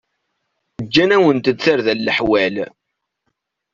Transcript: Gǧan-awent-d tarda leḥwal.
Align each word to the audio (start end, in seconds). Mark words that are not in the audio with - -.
Gǧan-awent-d 0.85 1.57
tarda 1.63 1.93
leḥwal. 1.95 2.55